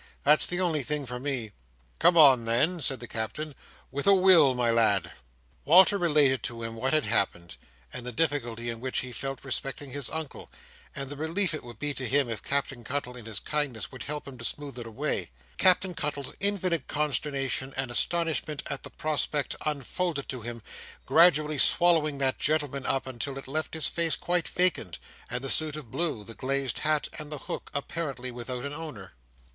[0.23, 1.51] "That's the only thing for me."
[1.99, 3.53] "Come on then," said the Captain.
[3.91, 5.11] "With a will, my lad!"
[5.63, 7.55] Walter related to him what had happened;
[7.93, 10.51] and the difficulty in which he felt respecting his Uncle,
[10.95, 14.01] and the relief it would be to him if Captain Cuttle, in his kindness, would
[14.01, 15.29] help him to smooth it away;
[15.59, 20.63] Captain Cuttle's infinite consternation and astonishment at the prospect unfolded to him,
[21.05, 24.97] gradually swallowing that gentleman up, until it left his face quite vacant,
[25.29, 29.13] and the suit of blue, the glazed hat, and the hook, apparently without an owner.